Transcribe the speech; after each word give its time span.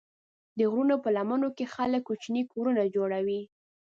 د 0.57 0.59
غرونو 0.71 0.95
په 1.03 1.09
لمنو 1.15 1.49
کې 1.57 1.65
خلک 1.75 2.01
کوچني 2.09 2.43
کورونه 2.51 2.81
جوړوي. 2.95 3.41